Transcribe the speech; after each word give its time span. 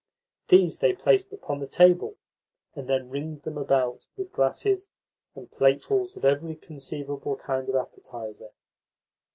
These 0.47 0.79
they 0.79 0.93
placed 0.93 1.31
upon 1.31 1.59
the 1.59 1.67
table, 1.67 2.15
and 2.73 2.87
then 2.89 3.11
ringed 3.11 3.43
them 3.43 3.55
about 3.55 4.07
with 4.17 4.31
glasses 4.33 4.89
and 5.35 5.51
platefuls 5.51 6.17
of 6.17 6.25
every 6.25 6.55
conceivable 6.55 7.35
kind 7.35 7.69
of 7.69 7.75
appetiser. 7.75 8.49